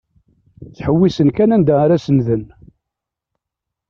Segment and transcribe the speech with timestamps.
[0.67, 2.43] Ttḥewwisen kan anda ara senden.